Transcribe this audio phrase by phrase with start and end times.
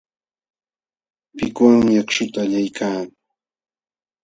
[1.37, 2.99] Pikuwanmi akśhuta allaykaa.